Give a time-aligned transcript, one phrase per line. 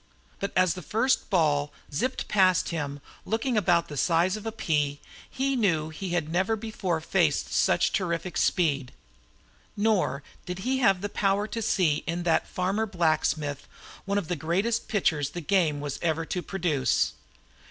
[0.39, 4.99] But as the first ball zipped past him, looking about the size of a pea,
[5.29, 8.93] he knew he had never before faced such terrific speed.
[9.77, 13.67] Nor did he have power to see in that farmer blacksmith
[14.05, 17.13] one of the greatest pitchers the game was ever to produce.